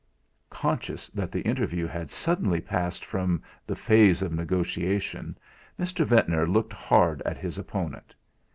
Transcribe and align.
Conscious 0.49 1.09
that 1.09 1.31
the 1.31 1.43
interview 1.43 1.85
had 1.85 2.09
suddenly 2.09 2.59
passed 2.59 3.05
from 3.05 3.43
the 3.67 3.75
phase 3.75 4.23
of 4.23 4.33
negotiation, 4.33 5.37
Mr. 5.79 6.03
Ventnor 6.03 6.47
looked 6.47 6.73
hard 6.73 7.21
at 7.23 7.37
his 7.37 7.59
opponent. 7.59 8.15